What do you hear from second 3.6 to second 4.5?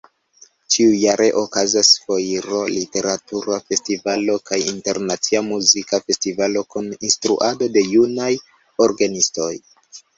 festivalo